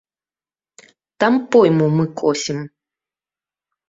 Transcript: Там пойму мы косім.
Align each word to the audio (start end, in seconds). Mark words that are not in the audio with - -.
Там 1.23 1.33
пойму 1.55 1.89
мы 1.97 2.05
косім. 2.21 2.57